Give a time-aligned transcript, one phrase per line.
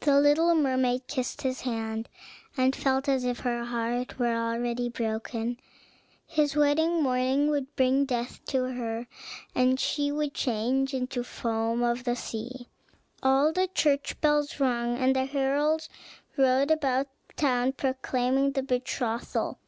[0.00, 2.08] The little mermaid kissed his hand,
[2.56, 5.60] and felt as if her heart were already broken.
[6.26, 9.06] His wedding morning would bring death to her,
[9.54, 12.66] and she would change into the foam of the sea.
[13.22, 15.88] All the church bells rung, and the heralds
[16.36, 19.60] rode about the town proclaiming the betrothal.